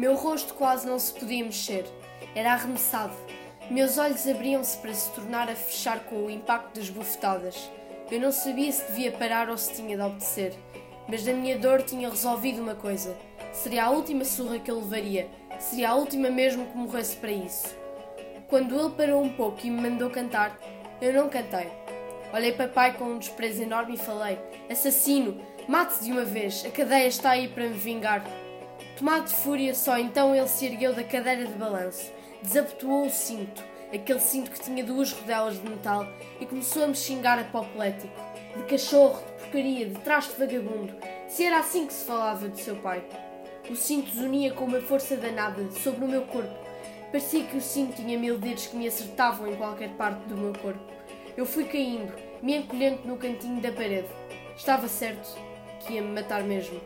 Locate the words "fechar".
5.54-6.00